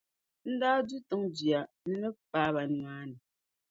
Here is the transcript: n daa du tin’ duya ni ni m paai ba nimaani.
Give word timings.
n 0.49 0.51
daa 0.61 0.79
du 0.87 0.97
tin’ 1.07 1.23
duya 1.35 1.61
ni 1.87 1.95
ni 2.01 2.09
m 2.13 2.15
paai 2.31 2.51
ba 2.55 2.61
nimaani. 2.69 3.17